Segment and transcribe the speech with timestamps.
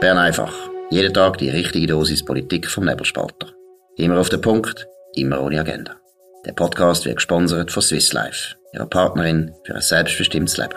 [0.00, 0.54] Bern einfach.
[0.90, 3.48] Jeden Tag die richtige Dosis Politik vom Nebelspalter.
[3.96, 5.96] Immer auf den Punkt, immer ohne Agenda.
[6.46, 10.76] Der Podcast wird gesponsert von Swiss Life, ihrer Partnerin für ein selbstbestimmtes Leben.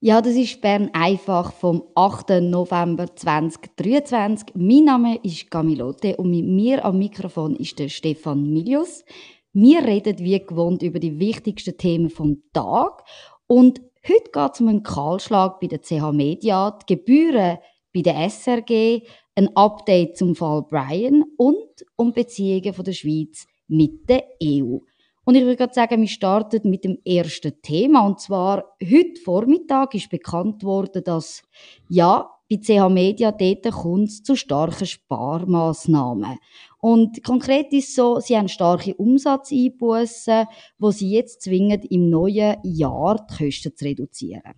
[0.00, 2.40] Ja, das ist Bern einfach vom 8.
[2.40, 4.54] November 2023.
[4.54, 9.04] Mein Name ist Camilote und mit mir am Mikrofon ist der Stefan Milius.
[9.52, 13.02] Wir reden wie gewohnt über die wichtigsten Themen vom Tag
[13.46, 17.58] und heute geht es um einen Kahlschlag bei der CH Media, die Gebühren
[17.94, 19.02] bei der SRG,
[19.36, 24.78] ein Update zum Fall Brian und um Beziehungen von der Schweiz mit der EU.
[25.24, 28.06] Und ich würde gerade sagen, wir starten mit dem ersten Thema.
[28.06, 31.42] Und zwar, heute Vormittag ist bekannt worden, dass,
[31.88, 36.38] ja, bei CH Media dort kommt es zu starken Sparmaßnahmen.
[36.84, 40.44] Und konkret ist so, sie haben starke Umsatzeinbußen,
[40.76, 44.52] wo sie jetzt zwingen, im neuen Jahr die Kosten zu reduzieren.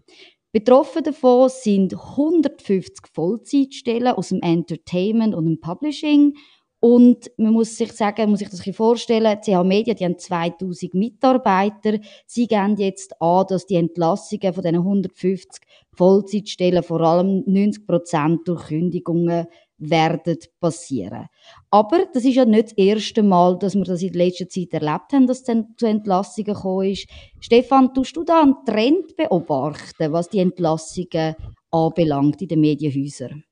[0.50, 6.34] Betroffen davon sind 150 Vollzeitstellen aus dem Entertainment und dem Publishing
[6.80, 10.94] und man muss sich sagen, muss sich das ein vorstellen, CH Media, die haben 2000
[10.94, 11.98] Mitarbeiter.
[12.26, 15.62] Sie geben jetzt an, dass die Entlassungen von diesen 150
[15.92, 19.46] Vollzeitstellen vor allem 90 Prozent durch Kündigungen
[19.78, 21.26] werden passieren.
[21.70, 25.12] Aber das ist ja nicht das erste Mal, dass wir das in letzter Zeit erlebt
[25.12, 27.06] haben, dass es zu Entlassungen gekommen ist.
[27.40, 31.34] Stefan, tust du da einen Trend beobachten, was die Entlassungen
[31.70, 33.44] anbelangt in den Medienhäusern?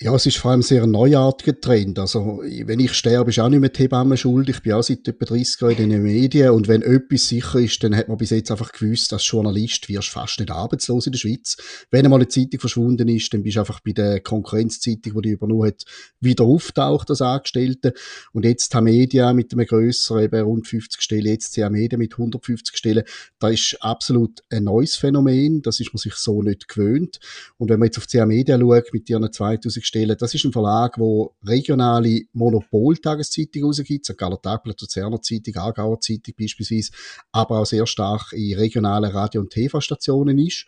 [0.00, 2.00] Ja, es ist vor allem sehr ein neuartiger Trend.
[2.00, 4.48] Also, wenn ich sterbe, ist auch nicht mehr die Hebamme schuld.
[4.48, 6.50] Ich bin auch seit etwa 30 Jahren in den Medien.
[6.50, 10.08] Und wenn etwas sicher ist, dann hat man bis jetzt einfach gewusst, als Journalist wirst
[10.08, 11.56] fast nicht arbeitslos in der Schweiz.
[11.92, 15.28] Wenn einmal eine Zeitung verschwunden ist, dann bist du einfach bei der Konkurrenzzeitung, die die
[15.28, 15.84] übernommen hat,
[16.18, 17.94] wieder auftaucht als Angestellte.
[18.32, 22.14] Und jetzt haben Media mit einem grösseren, eben rund 50 Stellen, jetzt CA Media mit
[22.14, 23.04] 150 Stellen.
[23.38, 25.62] Da ist absolut ein neues Phänomen.
[25.62, 27.20] Das ist man sich so nicht gewöhnt.
[27.58, 30.16] Und wenn man jetzt auf CA Media schaut, mit ihren 2000 stellen.
[30.18, 34.16] Das ist ein Verlag, wo regionale Monopol-Tageszeitungen rausgibt, St.
[34.16, 36.92] Galler Tagblatt, Luzerner Zeitung, Aargauer Zeitung beispielsweise,
[37.32, 40.66] aber auch sehr stark in regionalen Radio- und TV-Stationen ist.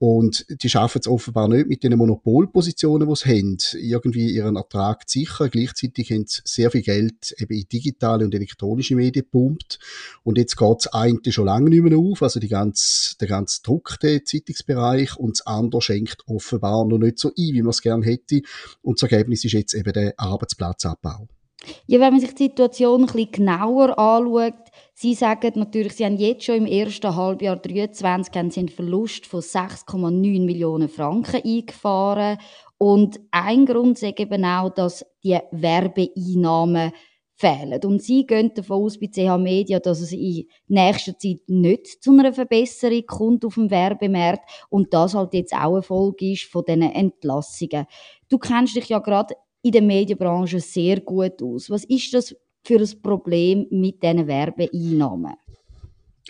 [0.00, 5.08] Und die schaffen es offenbar nicht mit den Monopolpositionen, die sie haben, irgendwie ihren Ertrag
[5.08, 5.50] zu sichern.
[5.50, 9.80] Gleichzeitig haben sie sehr viel Geld eben in digitale und elektronische Medien gepumpt.
[10.22, 13.62] Und jetzt geht das eine schon lange nicht mehr auf, also die ganze, der ganze
[13.62, 15.16] druckte Zeitungsbereich.
[15.16, 18.42] Und das andere schenkt offenbar noch nicht so ein, wie man es gerne hätte.
[18.82, 21.26] Und das Ergebnis ist jetzt eben der Arbeitsplatzabbau.
[21.86, 24.54] Ja, wenn man sich die Situation ein bisschen genauer anschaut,
[24.94, 30.44] Sie sagen natürlich, Sie haben jetzt schon im ersten Halbjahr 2023 einen Verlust von 6,9
[30.44, 32.38] Millionen Franken eingefahren.
[32.78, 36.92] Und ein Grund ist eben auch, dass die Werbeeinnahmen
[37.38, 37.80] fehlen.
[37.84, 42.12] Und Sie gehen davon aus bei CH Media, dass es in nächster Zeit nicht zu
[42.12, 46.64] einer Verbesserung kommt auf dem Werbemarkt und das halt jetzt auch eine Folge ist von
[46.66, 47.86] diesen Entlassungen.
[48.28, 51.70] Du kennst dich ja gerade in der Medienbranche sehr gut aus.
[51.70, 55.34] Was ist das für ein Problem mit diesen Werbeeinnahmen?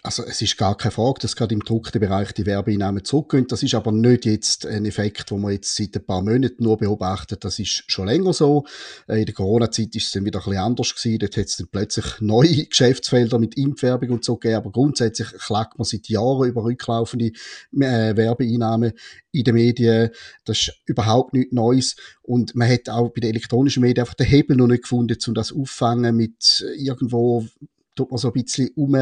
[0.04, 3.46] Also es ist gar keine Frage, dass gerade im gedruckten Bereich die Werbeeinnahmen zurückgehen.
[3.48, 6.76] Das ist aber nicht jetzt ein Effekt, den man jetzt seit ein paar Monaten nur
[6.76, 7.44] beobachtet.
[7.44, 8.64] Das ist schon länger so.
[9.08, 11.18] Äh, in der Corona-Zeit ist es dann wieder ein bisschen anders gewesen.
[11.18, 14.58] Dort hat es dann plötzlich neue Geschäftsfelder mit Impfwerbung und so gegeben.
[14.58, 17.32] Aber grundsätzlich klagt man seit Jahren über rücklaufende
[17.72, 18.92] äh, Werbeeinnahmen
[19.32, 20.10] in den Medien.
[20.44, 21.96] Das ist überhaupt nichts Neues.
[22.22, 25.34] Und man hat auch bei den elektronischen Medien einfach den Hebel noch nicht gefunden, um
[25.34, 27.44] das auffangen mit irgendwo
[27.98, 28.94] tut man so ein bisschen um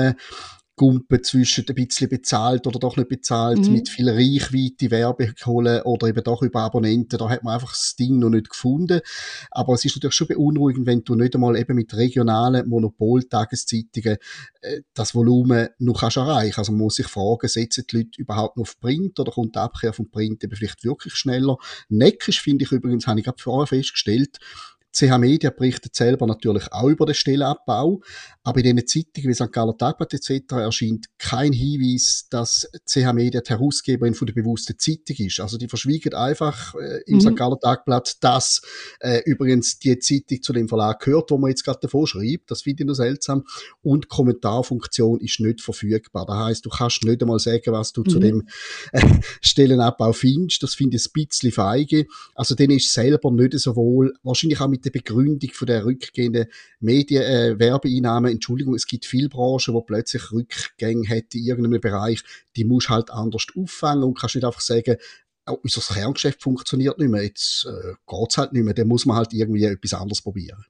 [0.76, 3.72] Gumpen zwischen ein bisschen bezahlt oder doch nicht bezahlt, mhm.
[3.72, 7.19] mit viel Reichweite Werbe holen oder eben doch über Abonnenten.
[7.19, 9.00] Da hat man einfach das Ding noch nicht gefunden.
[9.50, 14.19] Aber es ist natürlich schon beunruhigend, wenn du nicht einmal eben mit regionalen Monopol-Tageszeitungen
[14.60, 16.59] äh, das Volumen noch kannst erreichen.
[16.59, 19.60] Also man muss sich fragen, setzen die Leute überhaupt noch auf Print oder kommt die
[19.60, 21.56] Abkehr vom Print eben vielleicht wirklich schneller?
[21.88, 24.38] Neckisch finde ich übrigens, habe ich gerade vorher festgestellt,
[24.97, 28.01] CH Media berichtet selber natürlich auch über den Stellenabbau,
[28.45, 29.53] aber in diesen Zeitungen wie St.
[29.53, 30.53] Galler Tagblatt etc.
[30.53, 35.41] erscheint kein Hinweis, dass CH Media die Herausgeberin von der bewussten Zeitung ist.
[35.41, 37.20] Also die verschwiegen einfach äh, im mhm.
[37.20, 37.37] St.
[37.37, 38.62] Galler Tagblatt, dass
[39.00, 42.50] äh, übrigens die Zeitung zu dem Verlag gehört, wo man jetzt gerade davor schreibt.
[42.50, 43.44] Das finde ich noch seltsam.
[43.82, 46.25] Und Kommentarfunktion ist nicht verfügbar.
[46.25, 48.09] Das heißt, du kannst nicht einmal sagen, was du mhm.
[48.09, 48.49] zu dem
[48.93, 49.03] äh,
[49.43, 50.62] Stellenabbau findest.
[50.62, 52.06] Das finde ich ein bisschen feige.
[52.35, 56.47] Also den ist selber nicht so wohl, wahrscheinlich auch mit der Begründung von der rückgehenden
[56.81, 62.23] Medien, äh, Werbeeinnahmen, Entschuldigung, es gibt viele Branchen, wo plötzlich Rückgänge hat in irgendeinem Bereich,
[62.56, 64.97] die muss halt anders auffangen und kannst nicht einfach sagen,
[65.47, 69.17] oh, unser Kerngeschäft funktioniert nicht mehr, jetzt äh, geht's halt nicht mehr, dann muss man
[69.17, 70.65] halt irgendwie etwas anderes probieren.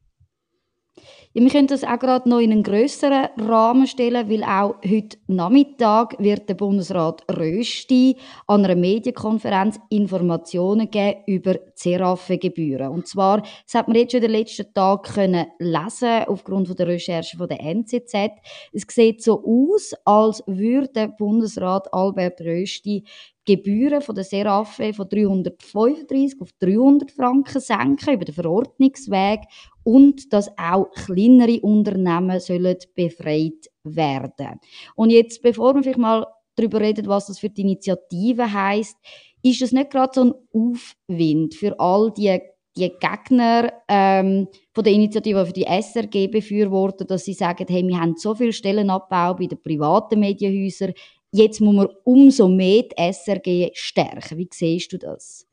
[1.32, 5.18] Ja, wir können das auch gerade noch in einen grösseren Rahmen stellen, weil auch heute
[5.26, 12.88] Nachmittag wird der Bundesrat Rösti an einer Medienkonferenz Informationen geben über Seraphengebühren.
[12.88, 17.36] Und zwar, das hat man jetzt schon den letzten Tagen können lesen aufgrund der Recherche
[17.36, 18.14] von der NZZ.
[18.72, 23.04] Es sieht so aus, als würde Bundesrat Albert Rösti
[23.46, 29.40] Gebühren von der Seraphe von 335 auf 300 Franken senken über den Verordnungsweg
[29.84, 34.60] und dass auch kleinere Unternehmen sollen befreit werden.
[34.96, 36.26] Und jetzt, bevor wir vielleicht mal
[36.56, 38.96] darüber reden, was das für die Initiative heißt,
[39.42, 42.40] ist es nicht gerade so ein Aufwind für all die
[42.76, 47.98] die Gegner ähm, von der Initiative für die SRG befürworten, dass sie sagen, hey, wir
[47.98, 50.92] haben so viel Stellenabbau bei den privaten Medienhäusern,
[51.36, 54.38] Jetzt muss man umso mehr die SRG stärken.
[54.38, 55.46] Wie siehst du das?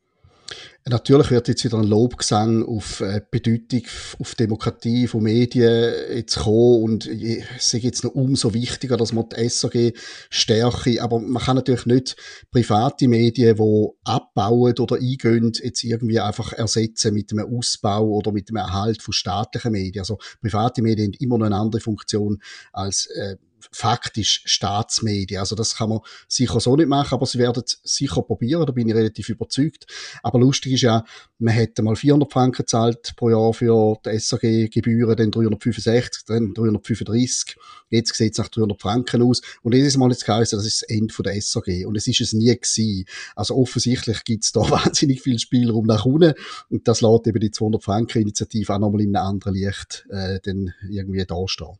[0.86, 3.82] Natürlich wird jetzt wieder ein Lobgesang auf äh, Bedeutung,
[4.18, 9.28] auf Demokratie von Medien jetzt kommen und es ist jetzt noch umso wichtiger, dass man
[9.30, 9.92] die SRG
[10.28, 11.02] stärke.
[11.02, 12.16] Aber man kann natürlich nicht
[12.50, 18.50] private Medien, die abbauen oder eingehen, jetzt irgendwie einfach ersetzen mit einem Ausbau oder mit
[18.50, 20.00] dem Erhalt von staatlichen Medien.
[20.00, 22.42] Also private Medien haben immer noch eine andere Funktion
[22.72, 23.36] als äh,
[23.72, 25.40] faktisch Staatsmedien.
[25.40, 28.72] Also das kann man sicher so nicht machen, aber sie werden es sicher probieren, da
[28.72, 29.86] bin ich relativ überzeugt.
[30.22, 31.04] Aber lustig ist ja,
[31.38, 37.56] man hätte mal 400 Franken gezahlt pro Jahr für die SAG-Gebühren, dann 365, dann 335.
[37.90, 39.40] Jetzt sieht es nach 300 Franken aus.
[39.62, 41.86] Und jedes Mal jetzt geheißen, das ist das Ende der SAG.
[41.86, 43.04] Und es ist es nie gewesen.
[43.36, 46.34] Also offensichtlich gibt es da wahnsinnig viel Spielraum nach unten.
[46.70, 50.74] Und das lässt eben die 200 Franken-Initiative auch nochmal in einem anderen Licht äh, dann
[50.88, 51.78] irgendwie dastehen.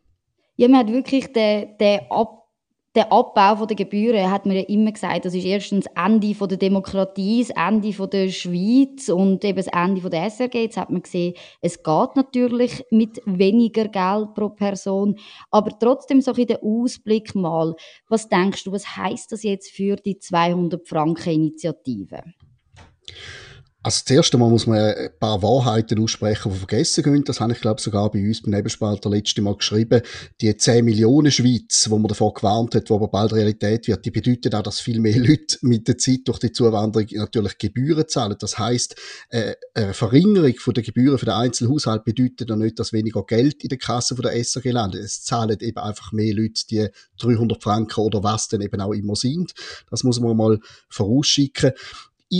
[0.56, 2.44] Ja, man hat wirklich den, den, Ab
[2.94, 6.56] den Abbau der Gebühren, hat man ja immer gesagt, das ist erstens das Ende der
[6.56, 10.62] Demokratie, das Ende der Schweiz und eben das Ende der SRG.
[10.62, 15.18] Jetzt hat man gesehen, es geht natürlich mit weniger Geld pro Person,
[15.50, 17.74] aber trotzdem so in den Ausblick mal,
[18.08, 22.22] was denkst du, was heißt das jetzt für die 200 Franken Initiative?
[23.84, 27.22] Also das erste Mal muss man ein paar Wahrheiten aussprechen, die vergessen gehen.
[27.22, 30.00] Das habe ich, glaube sogar bei uns beim Nebelspalter letzte Mal geschrieben.
[30.40, 34.10] Die 10 Millionen Schweiz, wo man davor gewarnt hat, wo aber bald Realität wird, die
[34.10, 38.36] bedeutet auch, dass viel mehr Leute mit der Zeit durch die Zuwanderung natürlich Gebühren zahlen.
[38.38, 38.96] Das heißt,
[39.28, 43.68] äh, eine Verringerung der Gebühren für den Einzelhaushalt bedeutet ja nicht, dass weniger Geld in
[43.68, 45.04] der Kasse der SRG landet.
[45.04, 46.88] Es zahlen eben einfach mehr Leute die
[47.20, 49.52] 300 Franken oder was denn eben auch immer sind.
[49.90, 50.58] Das muss man mal
[50.88, 51.72] vorausschicken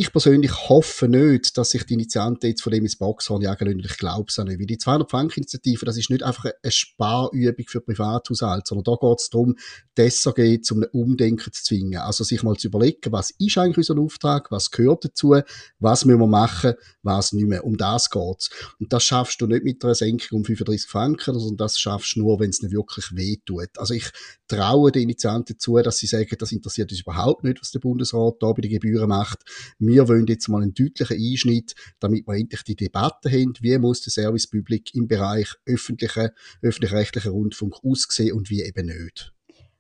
[0.01, 3.81] ich persönlich hoffe nicht, dass sich die Initianten jetzt von dem ins Boxhorn jagen lassen.
[3.85, 4.59] Ich glaube es auch nicht.
[4.59, 9.31] Weil die 200-Franken-Initiative, das ist nicht einfach eine Sparübung für Privathaushalte, sondern da geht es
[9.31, 9.57] darum,
[9.97, 12.01] die SAG zum Umdenken zu zwingen.
[12.01, 15.37] Also sich mal zu überlegen, was ist eigentlich unser Auftrag, was gehört dazu,
[15.79, 17.65] was müssen wir machen, was nicht mehr.
[17.65, 18.51] Um das geht's.
[18.81, 22.21] Und das schaffst du nicht mit einer Senkung um 35 Franken, sondern das schaffst du
[22.21, 23.71] nur, wenn es nicht wirklich weh tut.
[23.79, 24.11] Also ich
[24.49, 28.37] traue den Initianten zu, dass sie sagen, das interessiert uns überhaupt nicht, was der Bundesrat
[28.41, 29.39] da bei den Gebühren macht.
[29.87, 34.03] Wir wollen jetzt mal einen deutlichen Einschnitt, damit wir endlich die Debatte haben, wie muss
[34.03, 36.31] der Service Public im Bereich öffentlicher,
[36.63, 39.35] öffentlich-rechtlicher Rundfunk aussehen und wie eben nicht.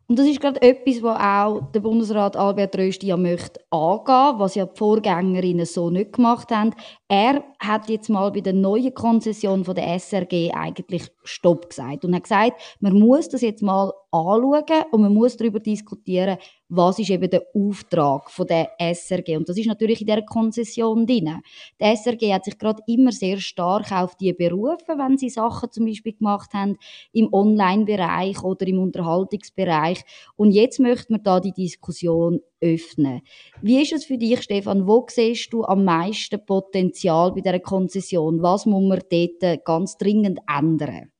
[0.06, 4.54] Und das ist gerade etwas, was auch der Bundesrat Albert Rösti ja möchte angehen, was
[4.54, 6.74] ja die Vorgängerinnen so nicht gemacht haben.
[7.08, 12.14] Er hat jetzt mal bei der neuen Konzession von der SRG eigentlich Stopp gesagt und
[12.14, 16.38] hat gesagt, man muss das jetzt mal anschauen und man muss darüber diskutieren,
[16.68, 19.36] was ist eben der Auftrag von der SRG.
[19.36, 21.40] Und das ist natürlich in dieser Konzession drin.
[21.80, 25.86] Die SRG hat sich gerade immer sehr stark auf die berufen, wenn sie Sachen zum
[25.86, 26.76] Beispiel gemacht haben
[27.12, 30.04] im Online-Bereich oder im Unterhaltungsbereich.
[30.36, 33.22] Und jetzt möchte man da die Diskussion öffnen.
[33.62, 34.86] Wie ist es für dich, Stefan?
[34.86, 38.42] Wo siehst du am meisten Potenzial bei dieser Konzession?
[38.42, 41.10] Was muss man dort ganz dringend ändern?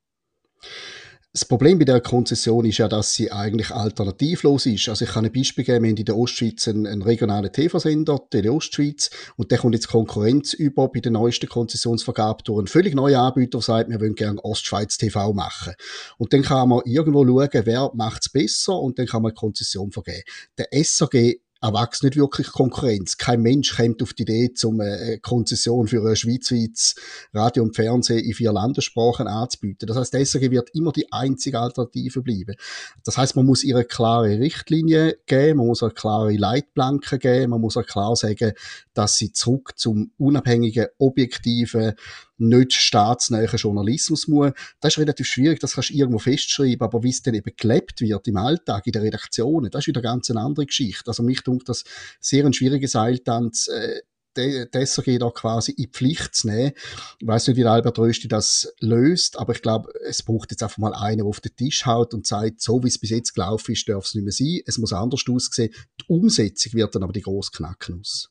[1.35, 4.87] Das Problem bei der Konzession ist ja, dass sie eigentlich alternativlos ist.
[4.87, 8.21] Also ich kann ein Beispiel geben, wir haben in der Ostschweiz einen, einen regionalen TV-Sender,
[8.29, 12.95] Tele Ostschweiz, und der kommt jetzt Konkurrenz über bei der neuesten Konzessionsvergabe durch einen völlig
[12.95, 15.73] neuen Anbieter, der sagt, wir wollen gerne Ostschweiz TV machen.
[16.17, 19.91] Und dann kann man irgendwo schauen, wer macht es besser, und dann kann man Konzession
[19.91, 20.23] vergeben.
[20.57, 23.17] Der SAG erwächst nicht wirklich Konkurrenz.
[23.17, 26.95] Kein Mensch kommt auf die Idee, zum eine Konzession für ein schweizweites
[27.33, 29.87] Radio und Fernsehen in vier Landessprachen anzubieten.
[29.87, 32.55] Das heißt, die wird immer die einzige Alternative bleiben.
[33.03, 37.51] Das heißt, man muss ihr eine klare Richtlinie geben, man muss eine klare Leitplanke geben,
[37.51, 38.53] man muss auch klar sagen,
[38.93, 41.93] dass sie zurück zum unabhängigen, objektiven,
[42.37, 44.51] nicht staatsnähen Journalismus muss.
[44.81, 48.01] Das ist relativ schwierig, das kannst du irgendwo festschreiben, aber wie es dann eben gelebt
[48.01, 51.07] wird im Alltag, in der Redaktionen, das ist wieder ganz eine andere Geschichte.
[51.07, 51.83] Also mich denkt das
[52.19, 54.01] sehr ein schwieriger Seiltanz, äh,
[54.37, 56.73] SRG da quasi in Pflicht zu nehmen.
[57.19, 60.77] Ich weiß nicht, wie Albert Rösti das löst, aber ich glaube, es braucht jetzt einfach
[60.77, 63.71] mal einen, der auf den Tisch haut und sagt, so wie es bis jetzt gelaufen
[63.71, 64.59] ist, darf es nicht mehr sein.
[64.65, 65.73] Es muss anders aussehen.
[66.01, 68.29] Die Umsetzung wird dann aber die grosse Knacknuss.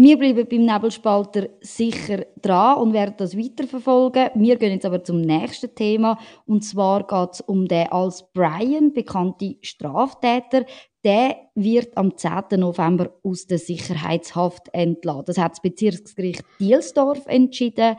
[0.00, 4.30] Wir bleiben beim Nebelspalter sicher dran und werden das weiterverfolgen.
[4.36, 6.16] Wir gehen jetzt aber zum nächsten Thema.
[6.46, 10.66] Und zwar geht es um den als Brian bekannten Straftäter.
[11.02, 12.60] Der wird am 10.
[12.60, 15.24] November aus der Sicherheitshaft entlassen.
[15.26, 17.96] Das hat das Bezirksgericht Dielsdorf entschieden.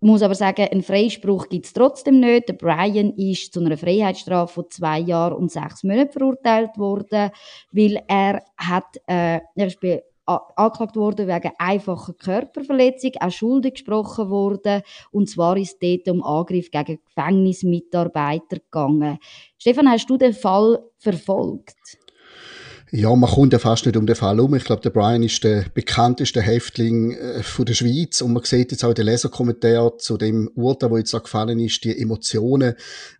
[0.00, 2.50] Ich muss aber sagen, einen Freispruch gibt es trotzdem nicht.
[2.50, 7.32] Der Brian ist zu einer Freiheitsstrafe von zwei Jahren und sechs Monaten verurteilt worden,
[7.72, 9.80] weil er hat, äh, er ist
[10.26, 14.82] angeklagt worden wegen einfacher Körperverletzung, auch schuldig gesprochen worden.
[15.10, 19.18] Und zwar ist es dort um Angriff gegen Gefängnismitarbeiter gegangen.
[19.58, 22.01] Stefan, hast du den Fall verfolgt?
[22.94, 24.54] Ja, man kommt ja fast nicht um den Fall um.
[24.54, 28.70] Ich glaube, der Brian ist der bekannteste Häftling äh, von der Schweiz und man sieht
[28.70, 32.74] jetzt auch in den Leserkommentaren zu dem Urteil, wo jetzt da gefallen ist, die Emotionen,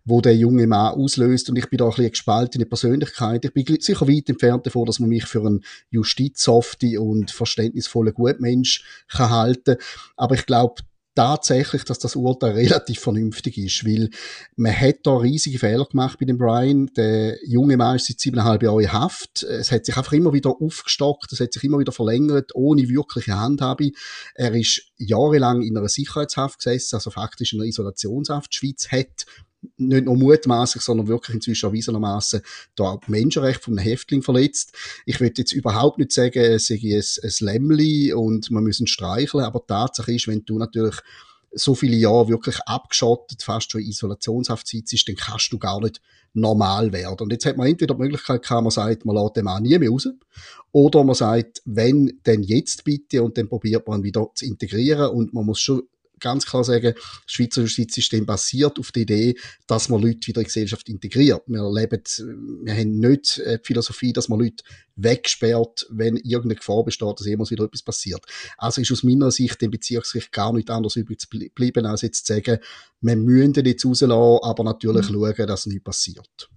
[0.05, 3.45] wo der junge Mann auslöst und ich bin da ein bisschen gespaltene Persönlichkeit.
[3.45, 8.83] Ich bin sicher weit entfernt davon, dass man mich für einen justizsoften und verständnisvollen Gutmensch
[9.07, 9.77] kann halten.
[10.15, 10.83] Aber ich glaube,
[11.15, 14.09] tatsächlich, dass das Urteil relativ vernünftig ist, weil
[14.55, 16.87] man hat da riesige Fehler gemacht bei dem Brian.
[16.95, 19.43] Der junge Mann ist seit siebeneinhalb Jahren in Haft.
[19.43, 23.39] Es hat sich einfach immer wieder aufgestockt, es hat sich immer wieder verlängert, ohne wirkliche
[23.39, 23.91] Handhabe.
[24.35, 28.53] Er ist jahrelang in einer Sicherheitshaft gesessen, also faktisch in einer Isolationshaft.
[28.53, 29.25] Die Schweiz hat
[29.77, 32.41] nicht nur mutmaßlich, sondern wirklich inzwischen erwiesenermaßen
[32.75, 34.73] da Menschenrecht von einem Häftling verletzt.
[35.05, 39.65] Ich will jetzt überhaupt nicht sagen, es sei ein, Lämmli und man müssen streicheln, aber
[39.65, 40.95] Tatsache ist, wenn du natürlich
[41.55, 46.01] so viele Jahre wirklich abgeschottet, fast schon Isolationshaft sitzt, dann kannst du gar nicht
[46.33, 47.19] normal werden.
[47.19, 49.77] Und jetzt hat man entweder die Möglichkeit gehabt, man sagt, man lässt den Mann nie
[49.77, 50.07] mehr raus,
[50.71, 55.33] oder man sagt, wenn, dann jetzt bitte, und dann probiert man wieder zu integrieren, und
[55.33, 55.83] man muss schon
[56.23, 59.35] ganz klar sagen, das Schweizer Justizsystem basiert auf der Idee,
[59.67, 61.43] dass man Leute wieder in die Gesellschaft integriert.
[61.45, 62.01] Wir leben,
[62.63, 64.63] wir haben nicht die Philosophie, dass man Leute
[64.95, 68.25] wegsperrt, wenn irgendeine Gefahr besteht, dass jemals wieder etwas passiert.
[68.57, 72.25] Also ist aus meiner Sicht dem Bezirksgericht gar nicht anders übrig zu bleiben, als jetzt
[72.25, 72.59] zu sagen,
[73.01, 74.11] wir müssen den jetzt rauslassen,
[74.43, 75.13] aber natürlich mhm.
[75.13, 76.49] schauen, dass nichts passiert.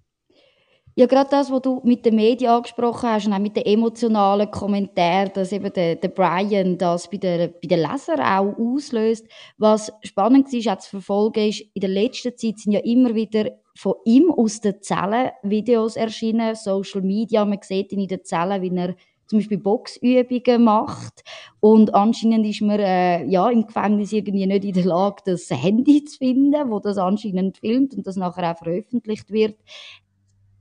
[0.98, 4.50] Ja, gerade das, was du mit den Medien angesprochen hast und auch mit den emotionalen
[4.50, 9.26] Kommentaren, dass eben der, der Brian das bei den, bei den Lesern auch auslöst.
[9.58, 13.50] Was spannend war, auch zu verfolgen, ist, in der letzten Zeit sind ja immer wieder
[13.76, 18.62] von ihm aus den Zellen Videos erschienen, Social Media, man sieht ihn in den Zellen,
[18.62, 18.94] wie er
[19.26, 21.24] zum Beispiel Boxübungen macht.
[21.60, 26.04] Und anscheinend ist man äh, ja, im Gefängnis irgendwie nicht in der Lage, das Handy
[26.04, 29.56] zu finden, wo das anscheinend filmt und das nachher auch veröffentlicht wird.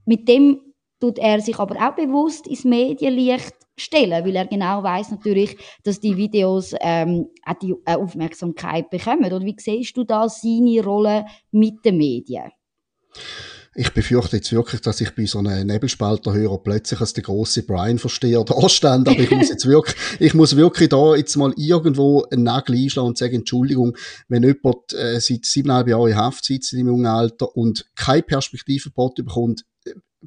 [0.05, 0.61] Mit dem
[0.99, 5.99] tut er sich aber auch bewusst ins Medienlicht stellen, weil er genau weiß natürlich, dass
[5.99, 9.25] die Videos ähm, auch die äh, Aufmerksamkeit bekommen.
[9.25, 12.51] Oder wie siehst du da seine Rolle mit den Medien?
[13.77, 17.99] Ich befürchte jetzt wirklich, dass ich bei so einem Nebelspalterhörer plötzlich als der große Brian
[17.99, 19.09] Versteher da stand.
[19.09, 23.09] Aber ich muss jetzt wirklich, ich muss wirklich da jetzt mal irgendwo einen Nagel einschlagen
[23.09, 23.97] und sagen, Entschuldigung,
[24.29, 28.23] wenn jemand äh, seit siebeneinhalb Jahren in Haft sitzt in dem jungen Alter und keine
[28.23, 29.65] Perspektive bekommt,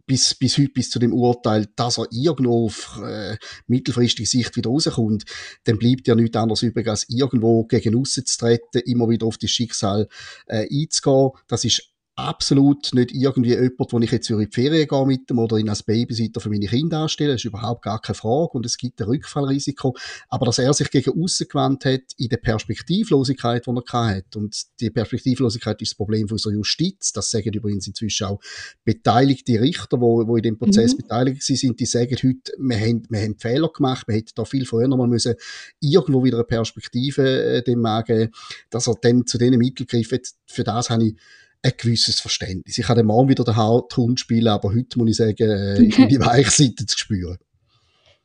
[0.07, 3.37] bis, bis heute, bis zu dem Urteil, dass er irgendwo auf äh,
[3.67, 5.25] mittelfristige Sicht wieder rauskommt,
[5.64, 9.38] dann bleibt ja nichts anderes übrig, als irgendwo gegen aussen zu treten, immer wieder auf
[9.38, 10.09] das Schicksal
[10.47, 11.31] äh, einzugehen.
[11.47, 15.39] Das ist absolut nicht irgendwie jemand, wo ich jetzt in die Ferien gehe mit dem
[15.39, 17.33] oder ihn als Babysitter für meine Kinder anstelle.
[17.33, 19.95] Das ist überhaupt gar keine Frage und es gibt ein Rückfallrisiko.
[20.29, 24.35] Aber dass er sich gegen aussen gewandt hat in der Perspektivlosigkeit, die er hat.
[24.35, 27.13] Und die Perspektivlosigkeit ist das Problem von unserer Justiz.
[27.13, 28.41] Das sagen übrigens inzwischen auch
[28.85, 30.99] beteiligte Richter, wo, wo in dem Prozess mhm.
[30.99, 34.67] beteiligt sind, die sagen heute, wir haben, wir haben Fehler gemacht, wir hätten da viel
[34.67, 35.35] früher noch mal müssen
[35.81, 38.33] irgendwo wieder eine Perspektive äh, dem geben,
[38.71, 40.35] dass er dann zu diesen Mitteln greift.
[40.47, 41.17] Für das habe ich
[41.62, 42.79] ein gewisses Verständnis.
[42.79, 45.97] Ich kann den Mann wieder den Harthund spielen, aber heute muss ich sagen, äh, ich
[45.97, 47.38] bin die Weichseite zu spüren.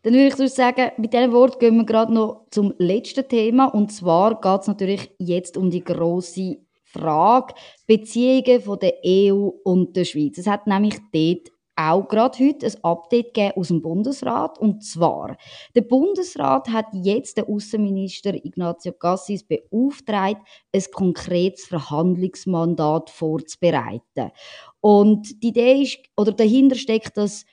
[0.04, 3.68] Dann würde ich sonst sagen, mit diesem Wort gehen wir gerade noch zum letzten Thema.
[3.68, 7.56] Und zwar geht es natürlich jetzt um die große Frage
[7.88, 10.38] Beziehungen von der EU und der Schweiz.
[10.38, 14.60] Es hat nämlich dort auch gerade heute ein Update gegeben aus dem Bundesrat.
[14.60, 15.38] Und zwar,
[15.76, 20.42] der Bundesrat hat jetzt den Außenminister Ignazio Cassis beauftragt,
[20.74, 24.32] ein konkretes Verhandlungsmandat vorzubereiten.
[24.82, 27.46] Und die Idee ist, oder dahinter steckt, dass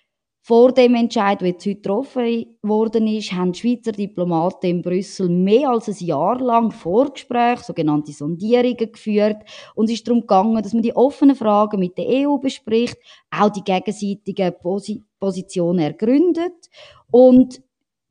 [0.43, 5.69] vor dem Entscheid, der jetzt heute getroffen worden ist, haben Schweizer Diplomaten in Brüssel mehr
[5.69, 9.43] als ein Jahr lang Vorgespräche, sogenannte Sondierungen geführt.
[9.75, 12.97] Und es ist darum gegangen, dass man die offenen Fragen mit der EU bespricht,
[13.31, 16.71] auch die gegenseitigen Posi Positionen ergründet.
[17.11, 17.61] Und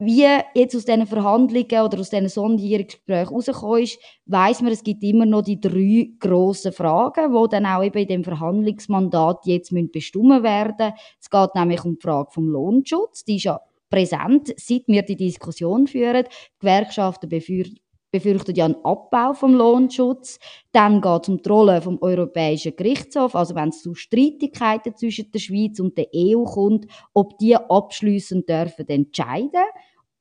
[0.02, 5.04] wie jetzt aus diesen Verhandlungen oder aus diesen Sondierungsgesprächen rausgekommen ist, weiss man, es gibt
[5.04, 10.42] immer noch die drei grossen Fragen, die dann auch eben in dem Verhandlungsmandat jetzt bestimmt
[10.42, 10.94] werden müssen.
[11.20, 13.26] Es geht nämlich um die Frage vom Lohnschutz.
[13.26, 16.24] Die ist ja präsent, seit wir die Diskussion führen.
[16.24, 20.40] Die Gewerkschaften befürchten ja einen Abbau vom Lohnschutz.
[20.72, 25.30] Dann geht es um die Rolle vom Europäischen Gerichtshof, also wenn es zu Streitigkeiten zwischen
[25.30, 29.66] der Schweiz und der EU kommt, ob die abschließend dürfen entscheiden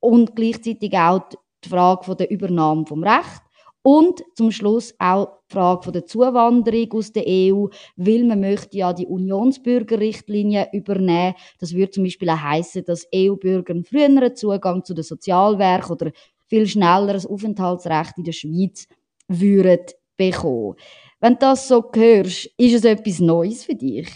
[0.00, 1.28] und gleichzeitig auch
[1.64, 3.42] die Frage von der Übernahme vom Recht
[3.82, 8.76] und zum Schluss auch die Frage von der Zuwanderung aus der EU, weil man möchte
[8.76, 11.34] ja die Unionsbürgerrichtlinie übernehmen.
[11.58, 16.10] Das würde zum Beispiel auch heißen, dass EU-Bürger einen früheren Zugang zu den Sozialwerken oder
[16.46, 18.86] viel schnelleres Aufenthaltsrecht in der Schweiz
[19.28, 19.86] würden
[20.16, 20.74] bekommen.
[21.20, 24.08] Wenn du das so hörst, ist es etwas Neues für dich?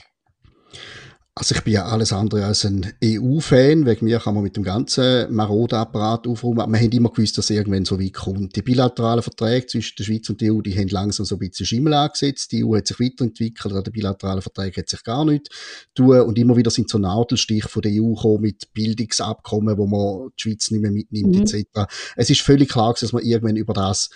[1.35, 3.87] Also ich bin ja alles andere als ein EU-Fan.
[3.87, 6.61] Wegen mir kann man mit dem ganzen Marodapparat aufräumen.
[6.61, 8.55] Aber wir haben immer gewusst, dass irgendwann so weit kommt.
[8.55, 11.65] Die bilateralen Verträge zwischen der Schweiz und der EU, die haben langsam so ein bisschen
[11.65, 12.53] Schimmel angesetzt.
[12.53, 15.49] Die EU hat sich weiterentwickelt, an den bilateralen Verträgen hat sich gar nichts
[15.95, 16.21] tun.
[16.21, 20.43] Und immer wieder sind so Nadelstiche von der EU gekommen mit Bildungsabkommen, wo man die
[20.43, 21.43] Schweiz nicht mehr mitnimmt, mhm.
[21.43, 21.91] etc.
[22.15, 24.11] Es ist völlig klar, dass man irgendwann über das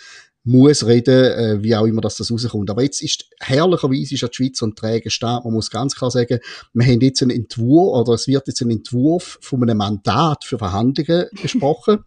[0.46, 2.70] muss reden, äh, wie auch immer dass das rauskommt.
[2.70, 5.44] Aber jetzt ist, herrlicherweise ist ja die Schweiz ein träger Staat.
[5.44, 6.38] Man muss ganz klar sagen,
[6.72, 10.58] wir haben jetzt einen Entwurf, oder es wird jetzt ein Entwurf von einem Mandat für
[10.58, 12.04] Verhandlungen besprochen.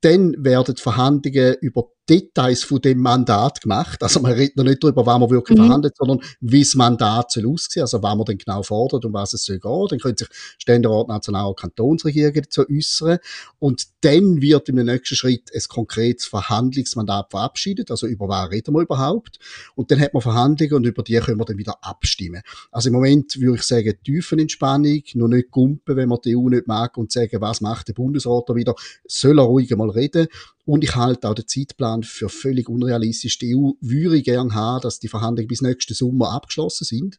[0.00, 4.02] Dann werden Verhandlungen über Details von dem Mandat gemacht.
[4.02, 5.66] Also man redet noch nicht darüber, was man wirklich mhm.
[5.66, 9.32] verhandelt, sondern wie das Mandat soll aussehen, also was man denn genau fordert und was
[9.32, 9.86] es soll gehen.
[9.88, 10.28] Dann können sich
[10.58, 13.18] Ständerat, National- und Kantonsregierungen dazu äußern.
[13.60, 18.82] Und dann wird im nächsten Schritt ein konkretes Verhandlungsmandat verabschiedet, also über was reden wir
[18.82, 19.38] überhaupt.
[19.76, 22.42] Und dann hat man Verhandlungen und über die können wir dann wieder abstimmen.
[22.72, 26.66] Also im Moment würde ich sagen, Tiefenentspannung, noch nicht gumpen, wenn man die EU nicht
[26.66, 28.74] mag und sagen, was macht der Bundesrat da wieder,
[29.06, 30.28] soll er ruhig mal reden.
[30.66, 33.38] Und ich halte auch den Zeitplan für völlig unrealistisch.
[33.38, 37.18] Die EU würde gerne haben, dass die Verhandlungen bis nächsten Sommer abgeschlossen sind.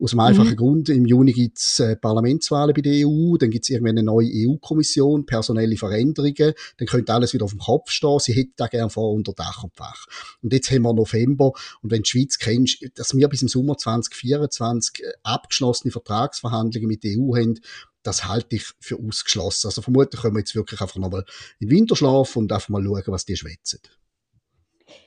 [0.00, 0.56] Aus dem einfachen mhm.
[0.56, 4.02] Grund, im Juni gibt es äh, Parlamentswahlen bei der EU, dann gibt es irgendwann eine
[4.02, 8.18] neue EU-Kommission, personelle Veränderungen, dann könnte alles wieder auf dem Kopf stehen.
[8.18, 10.06] Sie hätte da gerne vor unter Dach und Fach.
[10.42, 13.48] Und jetzt haben wir November und wenn du die Schweiz kennst, dass wir bis im
[13.48, 17.60] Sommer 2024 äh, abgeschlossene Vertragsverhandlungen mit der EU haben,
[18.08, 19.68] das halte ich für ausgeschlossen.
[19.68, 21.24] Also vermutlich können wir jetzt wirklich einfach nochmal
[21.60, 23.80] in den Winterschlaf und einfach mal schauen, was die schwätzen.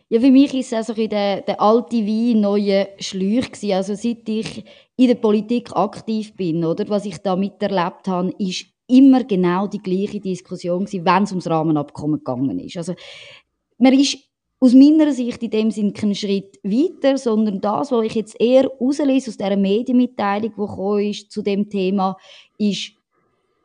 [0.10, 3.72] Ja, für mich ist es also der, der alte Wein neue gewesen.
[3.72, 4.64] Also seit ich
[4.98, 9.82] in der Politik aktiv bin, oder, was ich da miterlebt habe, ist immer genau die
[9.82, 12.78] gleiche Diskussion gewesen, wenn es ums Rahmenabkommen gegangen ist.
[12.78, 12.94] Also
[13.78, 14.18] man ist
[14.64, 18.68] aus meiner Sicht in dem Sinne keinen Schritt weiter, sondern das, was ich jetzt eher
[18.68, 22.16] rauslese aus dieser Medienmitteilung, die ist zu dem Thema,
[22.60, 22.92] ist,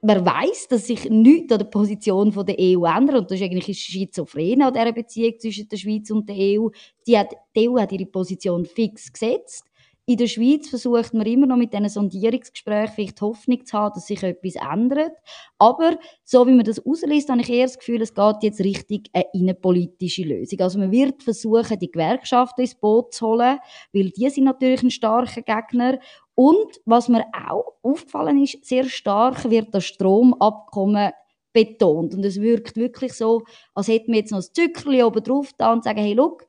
[0.00, 3.16] man weiß, dass sich nichts an der Position der EU ändert.
[3.16, 6.68] Und das ist eigentlich schizophren an dieser Beziehung zwischen der Schweiz und der EU.
[7.06, 9.66] Die, hat, die EU hat ihre Position fix gesetzt.
[10.08, 14.06] In der Schweiz versucht man immer noch mit diesen Sondierungsgesprächen vielleicht Hoffnung zu haben, dass
[14.06, 15.16] sich etwas ändert.
[15.58, 19.10] Aber so wie man das ausliest, habe ich eher das Gefühl, es geht jetzt richtig
[19.12, 20.60] eine innenpolitische Lösung.
[20.60, 23.58] Also man wird versuchen, die Gewerkschaften ins Boot zu holen,
[23.92, 25.98] weil die sind natürlich ein starker Gegner.
[26.36, 31.10] Und was mir auch aufgefallen ist, sehr stark wird das Stromabkommen
[31.52, 32.14] betont.
[32.14, 33.42] Und es wirkt wirklich so,
[33.74, 36.46] als hätten wir jetzt noch ein Zückerchen oben drauf da und sagen, hey, look,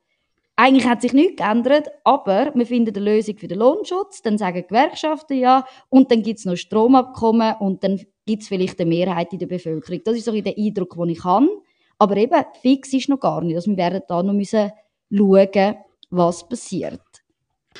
[0.58, 4.56] eigentlich hat sich nichts geändert, aber wir finden eine Lösung für den Lohnschutz, dann sagen
[4.56, 8.88] die Gewerkschaften ja, und dann gibt es noch Stromabkommen und dann gibt es vielleicht eine
[8.88, 10.00] Mehrheit in der Bevölkerung.
[10.04, 11.46] Das ist so der Eindruck, den ich habe.
[11.96, 13.54] Aber eben, fix ist noch gar nicht.
[13.54, 14.72] Also wir werden da noch müssen
[15.12, 15.76] schauen,
[16.10, 17.17] was passiert.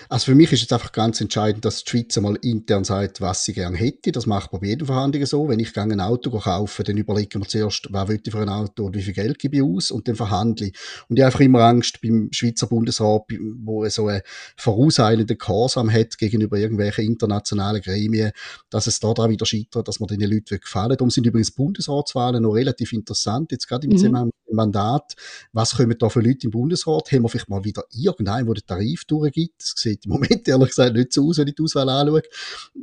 [0.08, 3.44] Also für mich ist es einfach ganz entscheidend, dass die Schweiz einmal intern sagt, was
[3.44, 4.12] sie gerne hätte.
[4.12, 5.48] Das macht man bei jeder Verhandlung so.
[5.48, 8.86] Wenn ich ein Auto kaufe, dann überlegen wir zuerst, was will ich für ein Auto
[8.86, 10.74] und wie viel Geld gebe ich aus und dann verhandle ich.
[11.08, 13.22] Und ich habe einfach immer Angst beim Schweizer Bundesrat,
[13.60, 14.22] wo er so einen
[14.56, 18.32] vorauseilenden Gehorsam hat gegenüber irgendwelchen internationalen Gremien,
[18.70, 22.52] dass es da wieder scheitert, dass man den Leuten gefallen Darum sind übrigens Bundesratswahlen noch
[22.52, 23.96] relativ interessant, jetzt gerade im mhm.
[23.96, 25.14] Zusammenhang Mandat.
[25.52, 27.10] Was kommen da für Leute im Bundesrat?
[27.12, 29.60] Haben wir vielleicht mal wieder irgendeinen, der den Tarif durchgibt?
[29.60, 32.22] Das sieht im Moment ehrlich gesagt nicht so aus, wenn ich die Auswahl anschaue,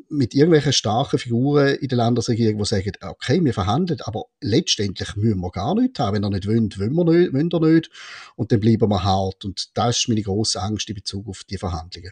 [0.09, 5.39] mit irgendwelchen starken Figuren in der Landesregierung, die sagen, okay, wir verhandeln, aber letztendlich müssen
[5.39, 6.15] wir gar nichts haben.
[6.15, 7.89] Wenn er nicht will, wollen wir nicht, wollen wir nicht.
[8.35, 9.45] Und dann bleiben wir hart.
[9.45, 12.11] Und das ist meine grosse Angst in Bezug auf die Verhandlungen.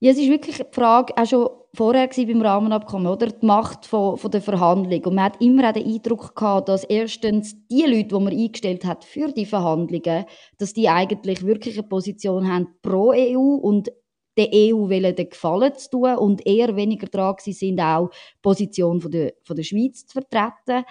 [0.00, 3.28] Ja, es ist wirklich die Frage, auch schon vorher beim Rahmenabkommen, oder?
[3.28, 5.04] Die Macht von, von der Verhandlung.
[5.04, 8.84] Und man hat immer auch den Eindruck gehabt, dass erstens die Leute, die man eingestellt
[8.84, 10.24] hat für die Verhandlungen,
[10.58, 13.90] dass die eigentlich wirklich eine Position haben pro EU und
[14.36, 19.00] der EU wollen den Gefallen zu tun und eher weniger dran sind, auch die Position
[19.00, 20.84] von der, von der Schweiz zu vertreten.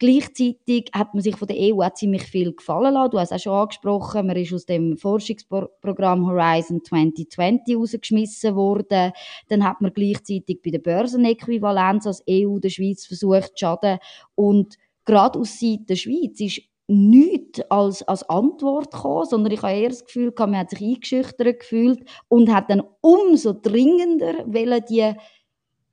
[0.00, 3.10] Gleichzeitig hat man sich von der EU auch ziemlich viel gefallen lassen.
[3.10, 9.12] Du hast es auch schon angesprochen, man ist aus dem Forschungsprogramm Horizon 2020 rausgeschmissen worden.
[9.48, 13.98] Dann hat man gleichzeitig bei der Börsenäquivalenz als EU der Schweiz versucht zu schaden.
[14.34, 19.74] Und gerade aus Seite der Schweiz ist nichts als, als Antwort gekommen, sondern ich habe
[19.74, 25.14] eher das Gefühl, man hat sich eingeschüchtert gefühlt und hat dann umso dringender die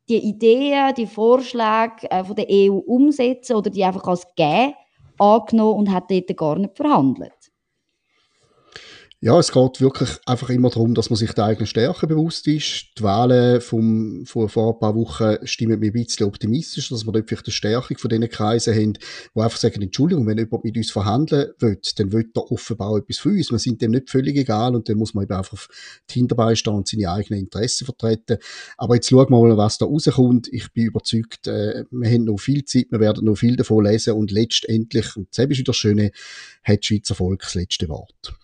[0.10, 4.74] die Ideen, die Vorschläge äh, von der EU umsetzen oder die einfach als gegeben
[5.20, 7.37] angenommen und hat dort gar nicht verhandelt.
[9.20, 12.90] Ja, es geht wirklich einfach immer darum, dass man sich der eigenen Stärken bewusst ist.
[13.00, 17.14] Die Wahlen vom, von vor ein paar Wochen stimmen mir ein bisschen optimistisch, dass wir
[17.14, 20.78] dort vielleicht eine Stärkung von diesen Kreisen haben, die einfach sagen, Entschuldigung, wenn jemand mit
[20.78, 23.50] uns verhandeln will, dann will er offenbar etwas für uns.
[23.50, 25.68] Wir sind dem nicht völlig egal und dann muss man eben einfach auf
[26.12, 28.38] die Hinterbei stehen und seine eigenen Interessen vertreten.
[28.78, 30.48] Aber jetzt schauen wir mal, was da rauskommt.
[30.54, 34.14] Ich bin überzeugt, äh, wir haben noch viel Zeit, wir werden noch viel davon lesen
[34.14, 36.12] und letztendlich, und das ist wieder das Schöne,
[36.64, 38.38] hat Schweizer Volk das letzte Wort.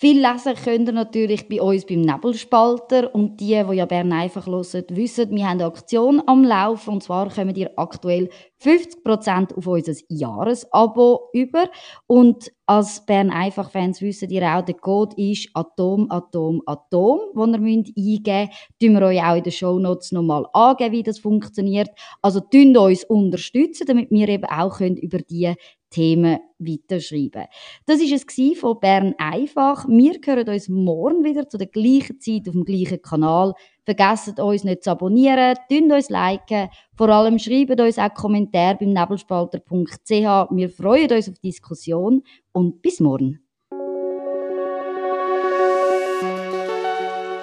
[0.00, 3.12] Viel lesen könnt ihr natürlich bei uns beim Nebelspalter.
[3.12, 6.94] Und die, die ja Bern einfach hören, wissen, wir haben eine Aktion am Laufen.
[6.94, 8.28] Und zwar kommen ihr aktuell
[8.62, 11.68] 50% auf unser Jahresabo über.
[12.06, 17.54] Und als Bern einfach Fans wissen ihr auch, der Code ist Atom, Atom, Atom, den
[17.54, 18.80] ihr müsst eingeben müsst.
[18.94, 21.88] wir euch auch in den Shownotes nochmal angeben, wie das funktioniert.
[22.22, 25.54] Also, tun uns unterstützen, damit wir eben auch über die
[25.90, 27.46] Themen weiterschreiben.
[27.86, 29.86] Das war es von Bern einfach.
[29.88, 33.54] Wir hören uns morgen wieder zu der gleichen Zeit auf dem gleichen Kanal.
[33.84, 38.92] Vergesst uns nicht zu abonnieren, tun uns liken, vor allem schreibt uns auch Kommentare beim
[38.92, 40.10] nebelspalter.ch.
[40.10, 42.22] Wir freuen uns auf die Diskussion
[42.52, 43.40] und bis morgen.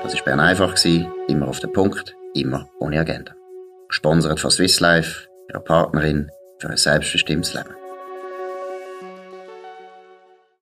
[0.03, 0.75] Das war Bern einfach,
[1.27, 3.34] immer auf den Punkt, immer ohne Agenda.
[3.88, 6.29] Gesponsert von Swiss Life, ihrer Partnerin
[6.60, 7.85] für ein selbstbestimmtes Leben.